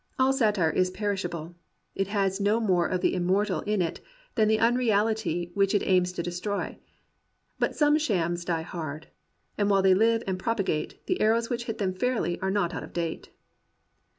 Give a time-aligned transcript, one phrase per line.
[0.17, 1.53] All satire is perishable.
[1.93, 3.99] It has no more of the inmiortal in it
[4.33, 6.79] than the unreality which it aims to destroy.
[7.59, 9.09] But some shams die hard.
[9.59, 12.81] And while they live and propagate, the arrows which hit them fairly are not out
[12.83, 13.29] of date.